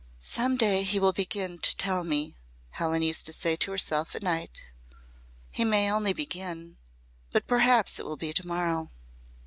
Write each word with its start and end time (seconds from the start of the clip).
"Some 0.19 0.57
day 0.57 0.81
he 0.81 0.99
will 0.99 1.13
begin 1.13 1.59
to 1.59 1.77
tell 1.77 2.03
me," 2.03 2.33
Helen 2.71 3.03
used 3.03 3.27
to 3.27 3.33
say 3.33 3.55
to 3.57 3.69
herself 3.69 4.15
at 4.15 4.23
night. 4.23 4.63
"He 5.51 5.63
may 5.63 5.91
only 5.91 6.11
begin 6.11 6.77
but 7.29 7.45
perhaps 7.45 7.99
it 7.99 8.05
will 8.07 8.17
be 8.17 8.33
to 8.33 8.47
morrow." 8.47 8.89